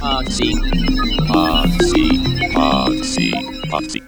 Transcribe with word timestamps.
Podsy. 0.00 0.52
Podsy. 3.70 4.02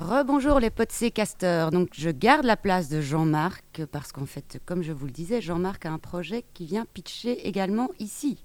Rebonjour 0.00 0.58
les 0.58 0.70
potes 0.70 0.92
casteurs. 1.14 1.70
Donc 1.70 1.90
je 1.92 2.08
garde 2.08 2.44
la 2.44 2.56
place 2.56 2.88
de 2.88 3.00
Jean-Marc 3.00 3.82
parce 3.92 4.12
qu'en 4.12 4.24
fait, 4.24 4.60
comme 4.64 4.82
je 4.82 4.92
vous 4.92 5.06
le 5.06 5.12
disais, 5.12 5.40
Jean-Marc 5.40 5.84
a 5.86 5.90
un 5.90 5.98
projet 5.98 6.44
qui 6.54 6.64
vient 6.64 6.86
pitcher 6.94 7.46
également 7.46 7.90
ici. 7.98 8.44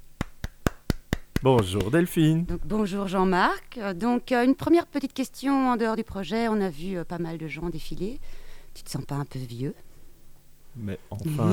Bonjour 1.41 1.89
Delphine. 1.89 2.45
Donc 2.45 2.61
bonjour 2.65 3.07
Jean-Marc. 3.07 3.79
Donc 3.95 4.31
euh, 4.31 4.43
une 4.43 4.55
première 4.55 4.88
petite 4.88 5.13
question 5.13 5.70
en 5.70 5.77
dehors 5.77 5.95
du 5.95 6.04
projet. 6.04 6.47
On 6.49 6.59
a 6.59 6.70
vu 6.70 6.97
euh, 6.97 7.05
pas 7.05 7.20
mal 7.20 7.38
de 7.38 7.47
gens 7.47 7.70
défiler. 7.70 8.20
Tu 8.73 8.83
te 8.83 8.89
sens 8.89 9.05
pas 9.05 9.15
un 9.15 9.25
peu 9.25 9.39
vieux? 9.39 9.75
Mais 10.75 10.97
enfin, 11.11 11.51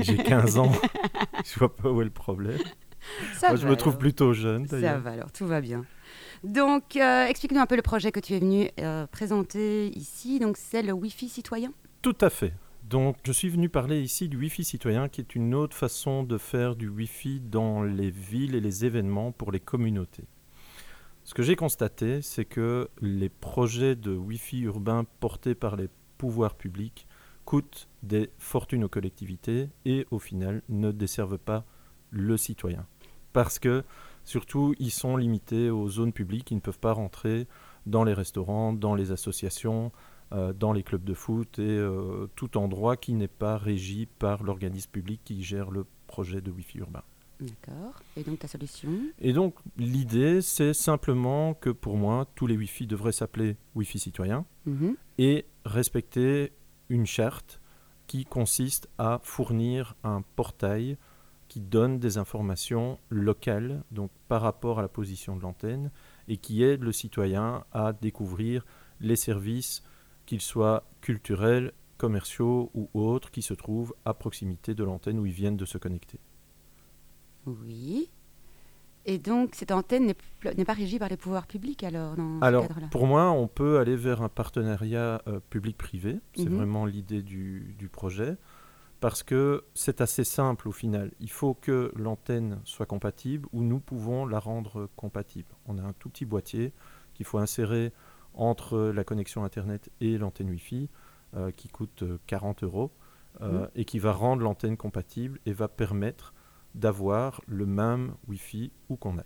j'ai 0.00 0.16
15 0.16 0.58
ans. 0.58 0.72
Je 1.44 1.58
vois 1.58 1.74
pas 1.74 1.90
où 1.90 2.00
est 2.00 2.04
le 2.04 2.10
problème. 2.10 2.58
Ça 3.34 3.48
Moi, 3.48 3.56
je 3.56 3.66
me 3.66 3.76
trouve 3.76 3.98
plutôt 3.98 4.32
jeune 4.32 4.66
Ça 4.66 4.98
va 4.98 5.10
alors, 5.10 5.32
tout 5.32 5.46
va 5.46 5.60
bien. 5.60 5.84
Donc 6.42 6.96
euh, 6.96 7.26
explique-nous 7.26 7.60
un 7.60 7.66
peu 7.66 7.76
le 7.76 7.82
projet 7.82 8.12
que 8.12 8.20
tu 8.20 8.34
es 8.34 8.38
venu 8.38 8.68
euh, 8.80 9.06
présenter 9.06 9.88
ici. 9.96 10.38
Donc 10.38 10.56
c'est 10.56 10.82
le 10.82 10.92
Wi-Fi 10.92 11.28
citoyen. 11.28 11.72
Tout 12.02 12.16
à 12.20 12.30
fait. 12.30 12.52
Donc, 12.84 13.16
je 13.24 13.32
suis 13.32 13.48
venu 13.48 13.70
parler 13.70 14.02
ici 14.02 14.28
du 14.28 14.36
Wi-Fi 14.36 14.62
citoyen, 14.62 15.08
qui 15.08 15.22
est 15.22 15.34
une 15.34 15.54
autre 15.54 15.74
façon 15.74 16.22
de 16.22 16.36
faire 16.36 16.76
du 16.76 16.88
Wi-Fi 16.88 17.40
dans 17.40 17.82
les 17.82 18.10
villes 18.10 18.54
et 18.54 18.60
les 18.60 18.84
événements 18.84 19.32
pour 19.32 19.52
les 19.52 19.60
communautés. 19.60 20.26
Ce 21.24 21.32
que 21.32 21.42
j'ai 21.42 21.56
constaté, 21.56 22.20
c'est 22.20 22.44
que 22.44 22.90
les 23.00 23.30
projets 23.30 23.96
de 23.96 24.14
Wi-Fi 24.14 24.60
urbain 24.60 25.06
portés 25.20 25.54
par 25.54 25.76
les 25.76 25.88
pouvoirs 26.18 26.56
publics 26.56 27.08
coûtent 27.46 27.88
des 28.02 28.30
fortunes 28.38 28.84
aux 28.84 28.88
collectivités 28.90 29.70
et 29.86 30.06
au 30.10 30.18
final 30.18 30.60
ne 30.68 30.92
desservent 30.92 31.38
pas 31.38 31.64
le 32.10 32.36
citoyen. 32.36 32.86
Parce 33.34 33.58
que 33.58 33.84
surtout, 34.24 34.74
ils 34.78 34.90
sont 34.90 35.18
limités 35.18 35.68
aux 35.68 35.88
zones 35.88 36.12
publiques, 36.14 36.50
ils 36.50 36.54
ne 36.56 36.60
peuvent 36.60 36.78
pas 36.78 36.92
rentrer 36.94 37.46
dans 37.84 38.04
les 38.04 38.14
restaurants, 38.14 38.72
dans 38.72 38.94
les 38.94 39.12
associations, 39.12 39.92
euh, 40.32 40.54
dans 40.54 40.72
les 40.72 40.82
clubs 40.82 41.04
de 41.04 41.12
foot 41.12 41.58
et 41.58 41.62
euh, 41.62 42.26
tout 42.34 42.56
endroit 42.56 42.96
qui 42.96 43.12
n'est 43.12 43.28
pas 43.28 43.58
régi 43.58 44.06
par 44.06 44.42
l'organisme 44.42 44.90
public 44.90 45.20
qui 45.24 45.42
gère 45.42 45.70
le 45.70 45.84
projet 46.06 46.40
de 46.40 46.50
Wi-Fi 46.50 46.78
urbain. 46.78 47.02
D'accord. 47.40 48.00
Et 48.16 48.22
donc 48.22 48.38
ta 48.38 48.48
solution? 48.48 48.88
Et 49.20 49.32
donc 49.32 49.54
l'idée, 49.76 50.40
c'est 50.40 50.72
simplement 50.72 51.52
que 51.52 51.68
pour 51.70 51.96
moi, 51.96 52.26
tous 52.36 52.46
les 52.46 52.56
Wi-Fi 52.56 52.86
devraient 52.86 53.12
s'appeler 53.12 53.56
Wi-Fi 53.74 53.98
citoyens 53.98 54.46
Mhm. 54.64 54.96
et 55.18 55.44
respecter 55.66 56.52
une 56.88 57.04
charte 57.06 57.60
qui 58.06 58.24
consiste 58.24 58.88
à 58.96 59.20
fournir 59.24 59.94
un 60.04 60.22
portail 60.36 60.96
qui 61.48 61.60
donne 61.60 61.98
des 61.98 62.18
informations 62.18 62.98
locales, 63.10 63.82
donc 63.90 64.10
par 64.28 64.42
rapport 64.42 64.78
à 64.78 64.82
la 64.82 64.88
position 64.88 65.36
de 65.36 65.42
l'antenne, 65.42 65.90
et 66.28 66.36
qui 66.36 66.62
aide 66.62 66.82
le 66.82 66.92
citoyen 66.92 67.64
à 67.72 67.92
découvrir 67.92 68.64
les 69.00 69.16
services, 69.16 69.82
qu'ils 70.26 70.40
soient 70.40 70.84
culturels, 71.00 71.72
commerciaux 71.98 72.70
ou 72.74 72.88
autres, 72.94 73.30
qui 73.30 73.42
se 73.42 73.54
trouvent 73.54 73.94
à 74.04 74.14
proximité 74.14 74.74
de 74.74 74.82
l'antenne 74.84 75.18
où 75.18 75.26
ils 75.26 75.32
viennent 75.32 75.56
de 75.56 75.64
se 75.64 75.78
connecter. 75.78 76.18
Oui. 77.46 78.10
Et 79.06 79.18
donc, 79.18 79.54
cette 79.54 79.70
antenne 79.70 80.06
n'est 80.56 80.64
pas 80.64 80.72
régie 80.72 80.98
par 80.98 81.10
les 81.10 81.18
pouvoirs 81.18 81.46
publics 81.46 81.84
alors 81.84 82.16
dans 82.16 82.40
Alors, 82.40 82.64
ce 82.64 82.88
pour 82.90 83.06
moi, 83.06 83.30
on 83.32 83.48
peut 83.48 83.78
aller 83.78 83.96
vers 83.96 84.22
un 84.22 84.30
partenariat 84.30 85.20
euh, 85.28 85.40
public-privé. 85.50 86.20
C'est 86.34 86.48
Mhm. 86.48 86.56
vraiment 86.56 86.86
l'idée 86.86 87.22
du, 87.22 87.74
du 87.78 87.88
projet. 87.88 88.36
Parce 89.04 89.22
que 89.22 89.66
c'est 89.74 90.00
assez 90.00 90.24
simple 90.24 90.66
au 90.66 90.72
final. 90.72 91.12
Il 91.20 91.30
faut 91.30 91.52
que 91.52 91.92
l'antenne 91.94 92.62
soit 92.64 92.86
compatible 92.86 93.46
ou 93.52 93.62
nous 93.62 93.78
pouvons 93.78 94.24
la 94.24 94.38
rendre 94.38 94.88
compatible. 94.96 95.54
On 95.66 95.76
a 95.76 95.82
un 95.82 95.92
tout 95.92 96.08
petit 96.08 96.24
boîtier 96.24 96.72
qu'il 97.12 97.26
faut 97.26 97.36
insérer 97.36 97.92
entre 98.32 98.78
la 98.78 99.04
connexion 99.04 99.44
Internet 99.44 99.90
et 100.00 100.16
l'antenne 100.16 100.48
Wi-Fi 100.48 100.88
euh, 101.36 101.50
qui 101.50 101.68
coûte 101.68 102.02
euh, 102.02 102.16
40 102.28 102.62
euros 102.64 102.92
euh, 103.42 103.64
Mhm. 103.64 103.68
et 103.74 103.84
qui 103.84 103.98
va 103.98 104.12
rendre 104.12 104.42
l'antenne 104.42 104.78
compatible 104.78 105.38
et 105.44 105.52
va 105.52 105.68
permettre 105.68 106.32
d'avoir 106.74 107.42
le 107.46 107.66
même 107.66 108.14
Wi-Fi 108.28 108.72
où 108.88 108.96
qu'on 108.96 109.18
aille. 109.18 109.24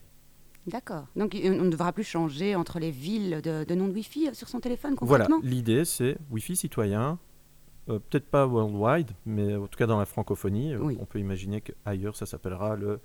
D'accord. 0.67 1.07
Donc, 1.15 1.39
on 1.41 1.51
ne 1.65 1.71
devra 1.71 1.93
plus 1.93 2.03
changer 2.03 2.57
entre 2.57 2.81
les 2.81 2.91
villes 2.91 3.41
de, 3.43 3.63
de 3.63 3.75
nom 3.77 3.87
de 3.87 3.93
Wi-Fi 3.93 4.35
sur 4.35 4.49
son 4.49 4.59
téléphone 4.59 4.97
Voilà, 5.03 5.29
l'idée 5.45 5.85
c'est 5.85 6.19
Wi-Fi 6.33 6.57
citoyen, 6.57 7.21
euh, 7.89 7.99
peut-être 7.99 8.29
pas 8.31 8.47
worldwide, 8.47 9.11
mais 9.27 9.55
en 9.57 9.67
tout 9.67 9.79
cas 9.79 9.87
dans 9.87 9.99
la 9.99 10.05
francophonie. 10.07 10.75
euh, 10.75 10.79
Oui. 10.81 10.97
On 11.01 11.05
peut 11.07 11.19
imaginer 11.21 11.61
qu'ailleurs 11.61 12.17
ça 12.17 12.27
s'appellera 12.27 12.77
le 12.77 13.01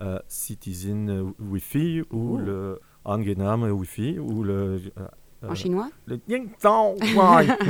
euh, 0.00 0.18
Citizen 0.28 1.32
Wi-Fi 1.38 2.02
ou 2.10 2.36
le 2.38 2.80
Angenam 3.04 3.62
Wi-Fi 3.62 4.18
ou 4.18 4.42
le, 4.42 4.80
euh, 4.98 5.08
En 5.48 5.54
chinois? 5.54 5.88
le 6.06 6.20
Yingzhou 6.28 6.96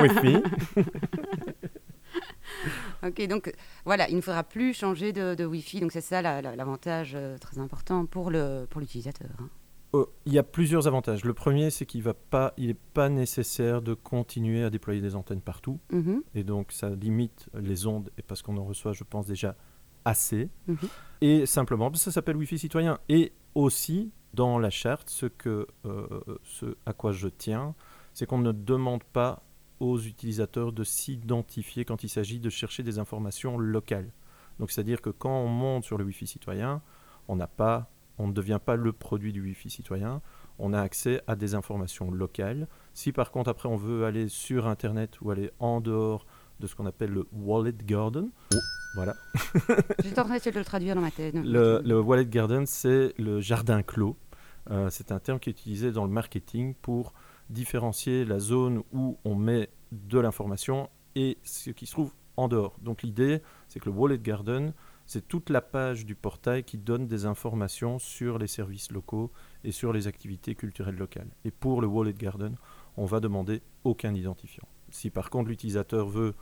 Wi-Fi. 0.00 0.42
Ok, 3.06 3.26
donc 3.28 3.52
voilà, 3.84 4.08
il 4.08 4.16
ne 4.16 4.20
faudra 4.20 4.42
plus 4.42 4.72
changer 4.72 5.12
de, 5.12 5.34
de 5.34 5.44
Wi-Fi. 5.44 5.80
Donc, 5.80 5.92
c'est 5.92 6.00
ça 6.00 6.22
la- 6.22 6.40
la- 6.40 6.56
l'avantage 6.56 7.16
très 7.40 7.58
important 7.58 8.06
pour 8.06 8.30
le 8.30 8.66
pour 8.70 8.80
Euh, 9.94 10.04
Il 10.26 10.32
y 10.32 10.38
a 10.38 10.42
plusieurs 10.42 10.86
avantages. 10.86 11.24
Le 11.24 11.32
premier, 11.34 11.70
c'est 11.70 11.86
qu'il 11.86 12.02
va 12.02 12.14
pas, 12.14 12.52
il 12.56 12.66
n'est 12.68 12.74
pas 12.74 13.08
nécessaire 13.08 13.82
de 13.82 13.94
continuer 13.94 14.62
à 14.64 14.70
déployer 14.70 15.00
des 15.00 15.14
antennes 15.14 15.40
partout, 15.40 15.78
Mhm, 15.92 16.22
et 16.34 16.44
donc 16.44 16.72
ça 16.72 16.90
limite 16.90 17.48
les 17.54 17.86
ondes, 17.86 18.10
et 18.18 18.22
parce 18.22 18.42
qu'on 18.42 18.56
en 18.56 18.64
reçoit, 18.64 18.92
je 18.92 19.04
pense 19.04 19.26
déjà 19.26 19.56
assez. 20.04 20.50
mhm. 20.66 20.76
Et 21.22 21.46
simplement, 21.46 21.92
ça 21.94 22.10
s'appelle 22.12 22.36
Wi-Fi 22.36 22.58
citoyen. 22.58 22.98
Et 23.08 23.32
aussi, 23.54 24.12
dans 24.34 24.58
la 24.58 24.70
charte, 24.70 25.08
ce, 25.08 25.26
que, 25.26 25.66
euh, 25.86 26.06
ce 26.44 26.76
à 26.84 26.92
quoi 26.92 27.12
je 27.12 27.28
tiens, 27.28 27.74
c'est 28.12 28.26
qu'on 28.26 28.38
ne 28.38 28.52
demande 28.52 29.02
pas 29.04 29.42
aux 29.80 29.98
utilisateurs 29.98 30.72
de 30.72 30.84
s'identifier 30.84 31.84
quand 31.84 32.02
il 32.04 32.08
s'agit 32.08 32.38
de 32.40 32.50
chercher 32.50 32.82
des 32.82 32.98
informations 32.98 33.58
locales. 33.58 34.10
Donc, 34.58 34.70
c'est-à-dire 34.70 35.00
que 35.02 35.10
quand 35.10 35.38
on 35.40 35.48
monte 35.48 35.84
sur 35.84 35.98
le 35.98 36.04
Wi-Fi 36.04 36.26
citoyen, 36.26 36.82
on 37.28 37.36
n'a 37.36 37.46
pas, 37.46 37.90
on 38.18 38.28
ne 38.28 38.32
devient 38.32 38.60
pas 38.64 38.76
le 38.76 38.92
produit 38.92 39.32
du 39.32 39.42
Wi-Fi 39.42 39.70
citoyen. 39.70 40.22
On 40.58 40.72
a 40.72 40.80
accès 40.80 41.20
à 41.26 41.36
des 41.36 41.54
informations 41.54 42.10
locales. 42.10 42.68
Si 42.94 43.12
par 43.12 43.30
contre 43.30 43.50
après 43.50 43.68
on 43.68 43.76
veut 43.76 44.04
aller 44.04 44.28
sur 44.28 44.66
Internet 44.66 45.20
ou 45.20 45.30
aller 45.30 45.50
en 45.58 45.80
dehors 45.80 46.26
de 46.60 46.66
ce 46.66 46.74
qu'on 46.74 46.86
appelle 46.86 47.10
le 47.10 47.26
Wallet 47.32 47.74
Garden, 47.84 48.30
voilà, 48.94 49.14
J'étais 50.02 50.18
en 50.18 50.24
train 50.24 50.34
d'essayer 50.34 50.52
de 50.52 50.58
le 50.58 50.64
traduire 50.64 50.94
dans 50.94 51.02
ma 51.02 51.10
tête. 51.10 51.34
le, 51.34 51.82
le 51.84 52.00
Wallet 52.00 52.24
Garden, 52.24 52.64
c'est 52.64 53.12
le 53.18 53.40
jardin 53.40 53.82
clos. 53.82 54.16
Euh, 54.70 54.88
c'est 54.90 55.12
un 55.12 55.18
terme 55.18 55.38
qui 55.38 55.50
est 55.50 55.52
utilisé 55.52 55.92
dans 55.92 56.04
le 56.04 56.10
marketing 56.10 56.74
pour 56.74 57.12
différencier 57.50 58.24
la 58.24 58.38
zone 58.38 58.82
où 58.92 59.18
on 59.24 59.34
met 59.34 59.68
de 59.92 60.18
l'information 60.18 60.88
et 61.14 61.38
ce 61.44 61.70
qui 61.70 61.86
se 61.86 61.92
trouve 61.92 62.12
en 62.36 62.48
dehors. 62.48 62.76
Donc 62.80 63.02
l'idée, 63.02 63.42
c'est 63.68 63.80
que 63.80 63.88
le 63.88 63.94
Wallet 63.94 64.18
Garden, 64.18 64.72
c'est 65.06 65.26
toute 65.28 65.50
la 65.50 65.60
page 65.62 66.04
du 66.04 66.14
portail 66.14 66.64
qui 66.64 66.78
donne 66.78 67.06
des 67.06 67.26
informations 67.26 67.98
sur 67.98 68.38
les 68.38 68.46
services 68.48 68.90
locaux 68.90 69.30
et 69.64 69.72
sur 69.72 69.92
les 69.92 70.06
activités 70.06 70.54
culturelles 70.54 70.96
locales. 70.96 71.30
Et 71.44 71.50
pour 71.50 71.80
le 71.80 71.86
Wallet 71.86 72.12
Garden, 72.14 72.56
on 72.96 73.04
va 73.06 73.20
demander 73.20 73.62
aucun 73.84 74.14
identifiant. 74.14 74.66
Si 74.90 75.10
par 75.10 75.30
contre 75.30 75.48
l'utilisateur 75.48 76.08
veut 76.08 76.34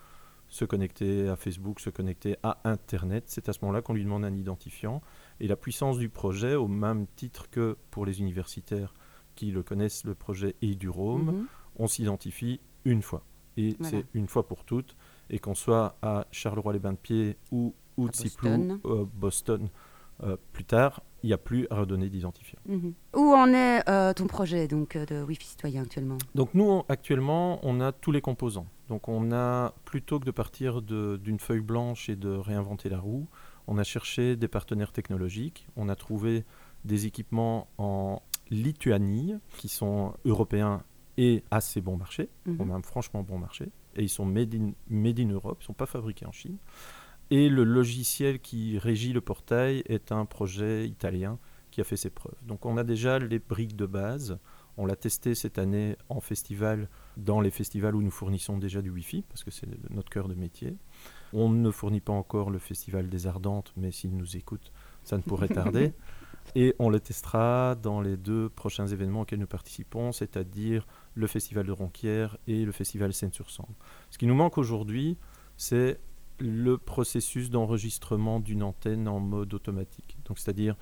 se 0.48 0.64
connecter 0.64 1.28
à 1.28 1.36
Facebook, 1.36 1.80
se 1.80 1.90
connecter 1.90 2.36
à 2.42 2.60
Internet, 2.64 3.24
c'est 3.26 3.48
à 3.48 3.52
ce 3.52 3.58
moment-là 3.62 3.82
qu'on 3.82 3.94
lui 3.94 4.04
demande 4.04 4.24
un 4.24 4.34
identifiant. 4.34 5.02
Et 5.40 5.48
la 5.48 5.56
puissance 5.56 5.98
du 5.98 6.08
projet, 6.08 6.54
au 6.54 6.68
même 6.68 7.06
titre 7.16 7.48
que 7.50 7.76
pour 7.90 8.06
les 8.06 8.20
universitaires 8.20 8.94
qui 9.34 9.50
le 9.50 9.62
connaissent, 9.62 10.04
le 10.04 10.14
projet 10.14 10.54
EduRome, 10.62 11.24
Mhm. 11.38 11.46
on 11.76 11.86
s'identifie 11.88 12.60
une 12.84 13.02
fois. 13.02 13.24
Et 13.56 13.74
Voilà. 13.80 13.90
c'est 13.98 14.06
une 14.14 14.28
fois 14.28 14.46
pour 14.46 14.64
toutes. 14.64 14.96
Et 15.30 15.38
qu'on 15.38 15.54
soit 15.54 15.96
à 16.02 16.26
Charleroi-les-Bains-de-Pied 16.30 17.36
ou 17.50 17.74
Outsiplou, 17.96 18.48
Boston. 18.48 18.80
euh, 18.84 19.04
Boston, 19.14 19.68
euh, 20.22 20.36
plus 20.52 20.64
tard, 20.64 21.02
il 21.22 21.28
n'y 21.28 21.32
a 21.32 21.38
plus 21.38 21.66
à 21.70 21.76
redonner 21.76 22.08
d'identifiant. 22.08 22.58
Mhm. 22.66 22.92
Où 23.16 23.32
en 23.34 23.48
est 23.52 23.88
euh, 23.88 24.12
ton 24.12 24.26
projet 24.26 24.68
donc 24.68 24.96
de 24.96 25.22
Wi-Fi 25.22 25.46
citoyen 25.46 25.82
actuellement? 25.82 26.18
Donc 26.34 26.54
nous, 26.54 26.64
on- 26.68 26.84
actuellement, 26.88 27.58
on 27.62 27.80
a 27.80 27.92
tous 27.92 28.12
les 28.12 28.20
composants. 28.20 28.66
Donc 28.88 29.08
on 29.08 29.32
a, 29.32 29.72
plutôt 29.84 30.20
que 30.20 30.24
de 30.26 30.30
partir 30.30 30.82
de- 30.82 31.16
d'une 31.22 31.38
feuille 31.40 31.60
blanche 31.62 32.08
et 32.08 32.16
de 32.16 32.28
réinventer 32.30 32.88
la 32.90 32.98
roue, 32.98 33.26
on 33.66 33.78
a 33.78 33.82
cherché 33.84 34.36
des 34.36 34.48
partenaires 34.48 34.92
technologiques. 34.92 35.66
On 35.76 35.88
a 35.88 35.96
trouvé 35.96 36.44
des 36.84 37.06
équipements 37.06 37.66
en 37.78 38.20
Lituanie 38.50 39.34
qui 39.56 39.68
sont 39.68 40.12
européens 40.24 40.82
et 41.16 41.42
assez 41.50 41.80
bon 41.80 41.96
marché, 41.96 42.28
Mhm. 42.46 42.64
même 42.66 42.82
franchement 42.82 43.22
bon 43.22 43.38
marché. 43.38 43.70
Et 43.96 44.02
ils 44.02 44.08
sont 44.08 44.26
made 44.26 44.54
in, 44.54 44.72
made 44.90 45.18
in 45.20 45.28
Europe, 45.28 45.58
ils 45.60 45.62
ne 45.62 45.66
sont 45.66 45.72
pas 45.72 45.86
fabriqués 45.86 46.26
en 46.26 46.32
Chine. 46.32 46.56
Et 47.30 47.48
le 47.48 47.64
logiciel 47.64 48.40
qui 48.40 48.78
régit 48.78 49.12
le 49.12 49.20
portail 49.20 49.82
est 49.86 50.12
un 50.12 50.24
projet 50.26 50.86
italien 50.86 51.38
qui 51.70 51.80
a 51.80 51.84
fait 51.84 51.96
ses 51.96 52.10
preuves. 52.10 52.36
Donc 52.42 52.66
on 52.66 52.76
a 52.76 52.84
déjà 52.84 53.18
les 53.18 53.38
briques 53.38 53.76
de 53.76 53.86
base. 53.86 54.38
On 54.76 54.86
l'a 54.86 54.96
testé 54.96 55.34
cette 55.34 55.58
année 55.58 55.96
en 56.08 56.20
festival, 56.20 56.88
dans 57.16 57.40
les 57.40 57.50
festivals 57.50 57.94
où 57.94 58.02
nous 58.02 58.10
fournissons 58.10 58.58
déjà 58.58 58.82
du 58.82 58.90
Wi-Fi, 58.90 59.22
parce 59.28 59.44
que 59.44 59.50
c'est 59.50 59.68
notre 59.90 60.10
cœur 60.10 60.28
de 60.28 60.34
métier. 60.34 60.76
On 61.32 61.48
ne 61.48 61.70
fournit 61.70 62.00
pas 62.00 62.12
encore 62.12 62.50
le 62.50 62.58
festival 62.58 63.08
des 63.08 63.26
Ardentes, 63.26 63.72
mais 63.76 63.90
s'ils 63.90 64.16
nous 64.16 64.36
écoutent, 64.36 64.72
ça 65.02 65.16
ne 65.16 65.22
pourrait 65.22 65.48
tarder. 65.48 65.92
Et 66.54 66.74
on 66.78 66.90
le 66.90 67.00
testera 67.00 67.74
dans 67.74 68.00
les 68.00 68.16
deux 68.16 68.48
prochains 68.48 68.86
événements 68.86 69.22
auxquels 69.22 69.38
nous 69.38 69.46
participons, 69.46 70.12
c'est-à-dire 70.12 70.86
le 71.14 71.26
Festival 71.26 71.66
de 71.66 71.72
Ronquière 71.72 72.36
et 72.46 72.64
le 72.64 72.72
Festival 72.72 73.12
Seine-sur-Sambre. 73.12 73.74
Ce 74.10 74.18
qui 74.18 74.26
nous 74.26 74.34
manque 74.34 74.58
aujourd'hui, 74.58 75.16
c'est 75.56 75.98
le 76.38 76.78
processus 76.78 77.50
d'enregistrement 77.50 78.40
d'une 78.40 78.62
antenne 78.62 79.08
en 79.08 79.20
mode 79.20 79.54
automatique. 79.54 80.18
Donc, 80.24 80.38
c'est-à-dire, 80.38 80.76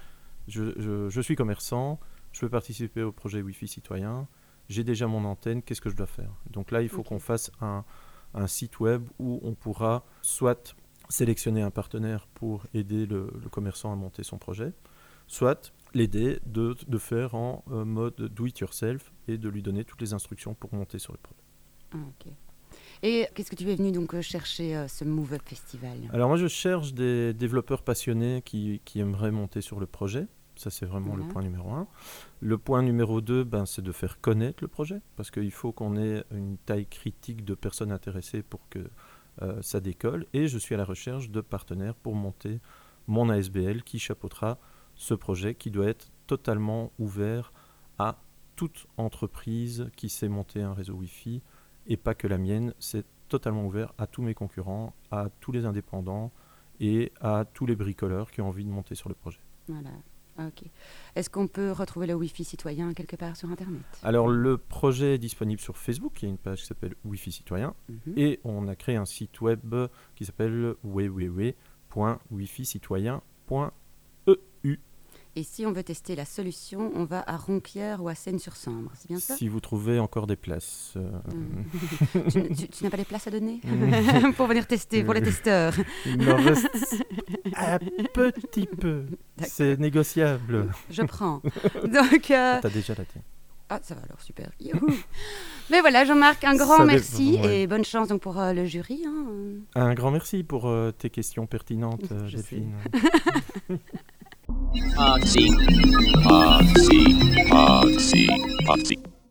je, 0.49 1.09
je, 1.09 1.21
suis 1.21 1.37
commerçant, 1.37 2.01
je 2.33 2.41
veux 2.45 2.51
participer 2.51 3.03
au 3.03 3.13
projet 3.13 3.43
Wi-Fi 3.43 3.69
citoyen, 3.69 4.29
j'ai 4.69 4.85
déjà 4.85 5.07
mon 5.07 5.25
antenne, 5.25 5.63
qu'est-ce 5.63 5.81
que 5.81 5.91
je 5.91 5.97
dois 5.97 6.07
faire? 6.07 6.33
Donc 6.51 6.71
là, 6.71 6.83
il 6.83 6.89
faut 6.89 7.03
qu'on 7.03 7.19
fasse 7.19 7.51
un, 7.61 7.85
un, 8.35 8.47
site 8.47 8.81
web 8.81 9.07
où 9.19 9.41
on 9.43 9.55
pourra 9.55 10.05
soit 10.23 10.75
sélectionner 11.09 11.63
un 11.63 11.71
partenaire 11.71 12.27
pour 12.35 12.67
aider 12.73 13.07
le, 13.07 13.29
commerçant 13.51 13.93
à 13.93 13.97
monter 13.97 14.23
son 14.23 14.39
projet, 14.39 14.73
soit 15.27 15.73
l'aider 15.95 16.41
de, 16.47 16.75
de, 16.87 16.99
faire 16.99 17.35
en 17.35 17.63
euh, 17.71 17.85
mode 17.85 18.17
do 18.17 18.47
it 18.47 18.59
yourself 18.61 19.13
et 19.29 19.37
de 19.37 19.49
lui 19.49 19.63
donner 19.63 19.85
toutes 19.85 20.01
les 20.01 20.15
instructions 20.15 20.55
pour 20.55 20.73
monter 20.75 20.99
sur 20.99 21.13
le 21.13 21.19
projet. 21.19 21.43
Ah, 21.93 22.31
et 23.03 23.27
qu'est-ce 23.35 23.51
que 23.51 23.57
tu 23.57 23.69
es 23.69 23.75
venu 23.75 23.93
donc 23.93 24.15
euh, 24.15 24.23
chercher 24.23 24.77
euh, 24.77 24.89
ce 24.89 25.05
Move 25.05 25.35
Up 25.35 25.43
Festival? 25.45 25.99
Alors 26.13 26.29
moi 26.29 26.37
je 26.37 26.49
cherche 26.49 26.95
des 26.95 27.35
développeurs 27.35 27.83
passionnés 27.83 28.43
qui, 28.43 28.81
qui 28.85 29.01
aimeraient 29.01 29.33
monter 29.33 29.61
sur 29.61 29.81
le 29.81 29.87
projet. 29.87 30.27
Ça, 30.57 30.71
c'est 30.71 30.87
vraiment 30.87 31.17
le 31.17 31.25
point 31.25 31.43
numéro 31.43 31.71
un. 31.71 31.89
Le 32.41 32.59
point 32.59 32.83
numéro 32.83 33.21
deux, 33.21 33.43
ben, 33.43 33.65
c'est 33.67 33.83
de 33.83 33.91
faire 33.91 34.21
connaître 34.21 34.63
le 34.63 34.69
projet, 34.69 35.01
parce 35.17 35.31
qu'il 35.31 35.51
faut 35.51 35.73
qu'on 35.73 35.97
ait 35.97 36.25
une 36.31 36.59
taille 36.59 36.87
critique 36.87 37.45
de 37.45 37.55
personnes 37.55 37.91
intéressées 37.91 38.43
pour 38.43 38.69
que 38.69 38.91
euh, 39.41 39.63
ça 39.63 39.81
décolle. 39.81 40.27
Et 40.35 40.49
je 40.49 40.59
suis 40.59 40.75
à 40.75 40.79
la 40.79 40.85
recherche 40.85 41.31
de 41.31 41.41
partenaires 41.41 41.95
pour 41.95 42.15
monter 42.15 42.61
mon 43.07 43.31
ASBL 43.31 43.83
qui 43.83 43.99
chapeautera 43.99 44.59
ce 44.95 45.15
projet 45.15 45.55
qui 45.55 45.71
doit 45.71 45.87
être 45.87 46.13
totalement 46.27 46.93
ouvert 46.99 47.53
à 47.99 48.19
toute 48.55 48.87
entreprise 48.99 49.89
qui 49.97 50.09
sait 50.11 50.29
monter 50.29 50.63
un 50.63 50.75
réseau 50.75 50.95
Wi-Fi 50.95 51.43
et 51.87 51.97
pas 51.97 52.15
que 52.15 52.27
la 52.27 52.39
mienne. 52.39 52.75
C'est 52.79 53.05
totalement 53.29 53.65
ouvert 53.65 53.93
à 53.99 54.07
tous 54.07 54.23
mes 54.23 54.35
concurrents, 54.35 54.95
à 55.11 55.29
tous 55.41 55.53
les 55.53 55.65
indépendants 55.65 56.33
et 56.81 57.13
à 57.21 57.45
tous 57.53 57.67
les 57.67 57.77
bricoleurs 57.77 58.31
qui 58.31 58.41
ont 58.41 58.49
envie 58.49 58.65
de 58.65 58.71
monter 58.71 58.95
sur 58.95 59.09
le 59.09 59.15
projet. 59.15 59.41
Voilà. 59.69 59.91
Ok. 60.39 60.65
Est-ce 61.15 61.29
qu'on 61.29 61.47
peut 61.47 61.73
retrouver 61.73 62.07
le 62.07 62.15
Wi-Fi 62.15 62.45
citoyen 62.45 62.95
quelque 62.95 63.17
part 63.17 63.37
sur 63.37 63.51
Internet? 63.51 63.83
Alors, 64.03 64.29
le 64.29 64.57
projet 64.57 65.17
est 65.17 65.19
disponible 65.19 65.61
sur 65.61 65.77
Facebook. 65.77 66.23
Il 66.23 66.25
y 66.25 66.29
a 66.29 66.31
une 66.31 66.39
page 66.39 66.61
qui 66.61 66.67
s'appelle 66.67 66.95
Wi-Fi 67.05 67.33
citoyen. 67.33 67.75
Mhm. 67.89 68.15
Et 68.17 68.41
on 68.45 68.67
a 68.69 68.75
créé 68.75 68.97
un 68.97 69.05
site 69.05 69.43
web 69.43 69.75
qui 70.15 70.25
s'appelle 70.25 70.75
www.wifi-citoyen.eu. 70.85 73.71
Et 75.35 75.45
si 75.45 75.65
on 75.65 75.73
veut 75.73 75.83
tester 75.83 76.15
la 76.15 76.27
solution, 76.27 76.93
on 76.95 77.05
va 77.05 77.25
à 77.27 77.39
Ronquière 77.39 78.03
ou 78.03 78.09
à 78.09 78.15
Seine-sur-Sambre, 78.15 78.91
c'est 78.95 79.09
bien 79.09 79.19
ça? 79.19 79.35
Si 79.35 79.49
vous 79.49 79.61
trouvez 79.61 79.99
encore 79.99 80.27
des 80.27 80.37
places. 80.37 80.93
Euh, 80.97 81.11
tu, 82.31 82.85
n'as 82.85 82.91
pas 82.91 82.99
des 82.99 83.07
places 83.07 83.27
à 83.29 83.31
donner 83.31 83.61
pour 84.37 84.47
venir 84.47 84.67
tester, 84.67 85.03
pour 85.03 85.15
les 85.15 85.23
testeurs? 85.23 85.73
Il 86.05 86.31
en 86.31 86.37
reste 86.37 86.69
un 87.57 87.79
petit 87.79 88.67
peu. 88.67 89.07
C'est 89.43 89.81
négociable. 89.81 90.69
Je 90.91 91.03
prends. 91.03 91.41
Donc. 91.85 92.31
Euh... 92.31 92.59
T'as 92.61 92.69
déjà 92.69 92.95
la 92.95 93.07
tienne. 93.07 93.25
Ah, 93.75 93.81
ça 93.83 93.95
va 93.95 94.03
alors, 94.03 94.21
super. 94.21 94.51
Mais 95.71 95.81
voilà, 95.81 96.05
Jean-Marc, 96.05 96.45
un 96.45 96.57
grand 96.57 96.85
merci 96.85 97.37
et 97.43 97.67
bonne 97.67 97.87
chance 97.87 98.09
donc 98.09 98.21
pour 98.21 98.39
euh, 98.39 98.53
le 98.53 98.67
jury. 98.67 99.03
Hein. 99.07 99.25
Un 99.75 99.95
grand 99.95 100.11
merci 100.11 100.43
pour 100.43 100.69
euh, 100.69 100.91
tes 100.91 101.09
questions 101.09 101.47
pertinentes, 101.47 102.13
Delphine. 102.31 102.75
Oxy. 104.99 105.51
Oxy. 106.27 107.03
Oxy. 107.53 108.29
Oxy. 108.69 109.22